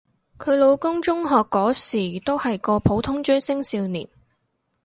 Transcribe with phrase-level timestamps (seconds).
[0.39, 4.09] 佢老公中學嗰時都係個普通追星少年